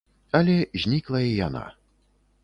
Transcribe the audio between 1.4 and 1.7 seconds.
яна.